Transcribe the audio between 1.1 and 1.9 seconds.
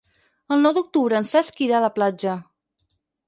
en Cesc irà a